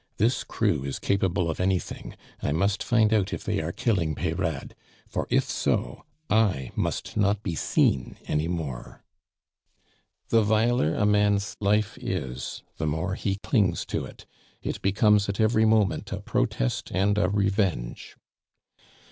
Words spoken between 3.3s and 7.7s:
if they are killing Peyrade; for if so, I must not be